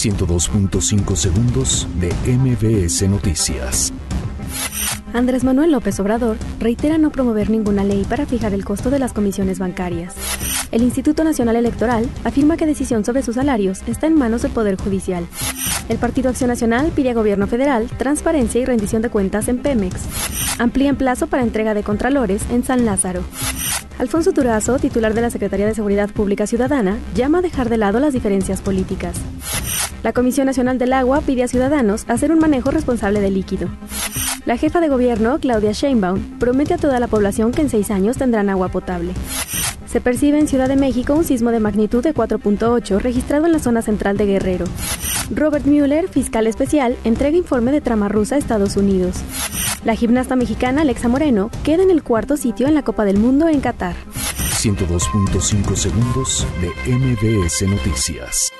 102.5 0.00 1.14
segundos 1.14 1.86
de 1.96 2.08
MBS 2.26 3.06
Noticias. 3.06 3.92
Andrés 5.12 5.44
Manuel 5.44 5.72
López 5.72 6.00
Obrador 6.00 6.38
reitera 6.58 6.96
no 6.96 7.12
promover 7.12 7.50
ninguna 7.50 7.84
ley 7.84 8.06
para 8.08 8.24
fijar 8.24 8.54
el 8.54 8.64
costo 8.64 8.88
de 8.88 8.98
las 8.98 9.12
comisiones 9.12 9.58
bancarias. 9.58 10.14
El 10.70 10.80
Instituto 10.84 11.22
Nacional 11.22 11.56
Electoral 11.56 12.08
afirma 12.24 12.56
que 12.56 12.64
decisión 12.64 13.04
sobre 13.04 13.22
sus 13.22 13.34
salarios 13.34 13.82
está 13.88 14.06
en 14.06 14.14
manos 14.14 14.40
del 14.40 14.52
Poder 14.52 14.80
Judicial. 14.80 15.26
El 15.90 15.98
Partido 15.98 16.30
Acción 16.30 16.48
Nacional 16.48 16.92
pide 16.96 17.10
a 17.10 17.14
Gobierno 17.14 17.46
Federal 17.46 17.86
transparencia 17.98 18.58
y 18.58 18.64
rendición 18.64 19.02
de 19.02 19.10
cuentas 19.10 19.48
en 19.48 19.58
Pemex. 19.58 19.96
Amplían 20.58 20.96
plazo 20.96 21.26
para 21.26 21.42
entrega 21.42 21.74
de 21.74 21.82
contralores 21.82 22.40
en 22.50 22.64
San 22.64 22.86
Lázaro. 22.86 23.22
Alfonso 23.98 24.32
Turazo, 24.32 24.78
titular 24.78 25.12
de 25.12 25.20
la 25.20 25.28
Secretaría 25.28 25.66
de 25.66 25.74
Seguridad 25.74 26.08
Pública 26.08 26.46
Ciudadana, 26.46 26.96
llama 27.14 27.40
a 27.40 27.42
dejar 27.42 27.68
de 27.68 27.76
lado 27.76 28.00
las 28.00 28.14
diferencias 28.14 28.62
políticas. 28.62 29.14
La 30.02 30.12
Comisión 30.12 30.46
Nacional 30.46 30.78
del 30.78 30.92
Agua 30.94 31.20
pide 31.20 31.42
a 31.42 31.48
ciudadanos 31.48 32.04
hacer 32.08 32.32
un 32.32 32.38
manejo 32.38 32.70
responsable 32.70 33.20
del 33.20 33.34
líquido. 33.34 33.68
La 34.46 34.56
jefa 34.56 34.80
de 34.80 34.88
gobierno, 34.88 35.38
Claudia 35.38 35.72
Sheinbaum, 35.72 36.38
promete 36.38 36.74
a 36.74 36.78
toda 36.78 36.98
la 37.00 37.06
población 37.06 37.52
que 37.52 37.60
en 37.60 37.68
seis 37.68 37.90
años 37.90 38.16
tendrán 38.16 38.48
agua 38.48 38.68
potable. 38.68 39.12
Se 39.86 40.00
percibe 40.00 40.38
en 40.38 40.48
Ciudad 40.48 40.68
de 40.68 40.76
México 40.76 41.14
un 41.14 41.24
sismo 41.24 41.50
de 41.50 41.60
magnitud 41.60 42.02
de 42.02 42.14
4.8 42.14 42.98
registrado 43.00 43.46
en 43.46 43.52
la 43.52 43.58
zona 43.58 43.82
central 43.82 44.16
de 44.16 44.26
Guerrero. 44.26 44.64
Robert 45.34 45.66
Mueller, 45.66 46.08
fiscal 46.08 46.46
especial, 46.46 46.96
entrega 47.04 47.36
informe 47.36 47.70
de 47.70 47.80
trama 47.80 48.08
rusa 48.08 48.36
a 48.36 48.38
Estados 48.38 48.76
Unidos. 48.76 49.16
La 49.84 49.94
gimnasta 49.94 50.36
mexicana 50.36 50.82
Alexa 50.82 51.08
Moreno 51.08 51.50
queda 51.64 51.82
en 51.82 51.90
el 51.90 52.02
cuarto 52.02 52.36
sitio 52.36 52.66
en 52.66 52.74
la 52.74 52.82
Copa 52.82 53.04
del 53.04 53.18
Mundo 53.18 53.48
en 53.48 53.60
Qatar. 53.60 53.94
102.5 54.62 55.74
segundos 55.74 56.46
de 56.60 56.96
MBS 56.96 57.62
Noticias. 57.62 58.52